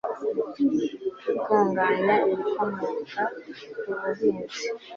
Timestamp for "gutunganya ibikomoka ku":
1.25-3.91